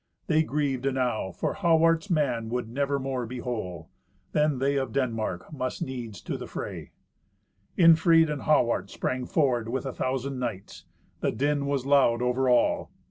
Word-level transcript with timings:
They 0.25 0.41
grieved 0.41 0.87
enow; 0.87 1.31
for 1.31 1.53
Hawart's 1.53 2.09
man 2.09 2.49
would 2.49 2.67
nevermore 2.67 3.27
be 3.27 3.37
whole. 3.37 3.91
Then 4.31 4.57
they 4.57 4.75
of 4.75 4.93
Denmark 4.93 5.53
must 5.53 5.83
needs 5.83 6.21
to 6.21 6.39
the 6.39 6.47
fray. 6.47 6.89
Irnfried 7.77 8.27
and 8.31 8.41
Hawart 8.41 8.89
sprang 8.89 9.27
forward 9.27 9.69
with 9.69 9.85
a 9.85 9.93
thousand 9.93 10.39
knights. 10.39 10.85
The 11.19 11.31
din 11.31 11.67
was 11.67 11.85
loud 11.85 12.23
over 12.23 12.49
all. 12.49 12.89